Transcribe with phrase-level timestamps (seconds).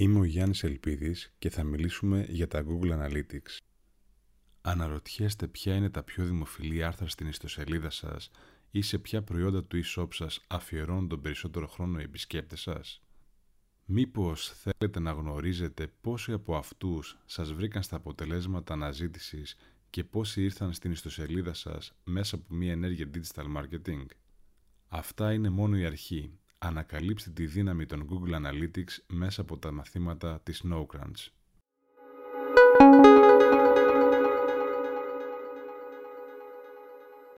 [0.00, 3.56] Είμαι ο Γιάννης Ελπίδης και θα μιλήσουμε για τα Google Analytics.
[4.60, 8.30] Αναρωτιέστε ποια είναι τα πιο δημοφιλή άρθρα στην ιστοσελίδα σας
[8.70, 13.02] ή σε ποια προϊόντα του e-shop σας αφιερώνουν τον περισσότερο χρόνο οι επισκέπτες σας;
[13.84, 19.56] Μήπως θέλετε να γνωρίζετε πόσοι από αυτούς σας βρήκαν στα αποτελέσματα αναζήτησης
[19.90, 24.06] και πόσοι ήρθαν στην ιστοσελίδα σας μέσα από μια ενέργεια digital marketing;
[24.88, 26.38] Αυτά είναι μόνο η αρχή.
[26.58, 31.37] Ανακαλύψτε τη δύναμη των Google Analytics μέσα από τα μαθήματα της NoCrunch.